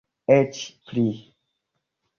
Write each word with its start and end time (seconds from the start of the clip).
Eĉ 0.35 0.63
pli. 0.89 1.07